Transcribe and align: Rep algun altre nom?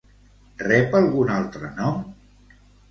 Rep 0.69 0.97
algun 1.01 1.31
altre 1.37 1.73
nom? 1.79 2.05